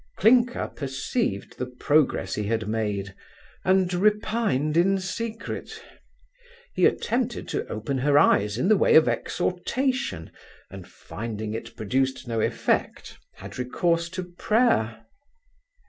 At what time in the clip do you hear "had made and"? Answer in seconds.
2.45-3.93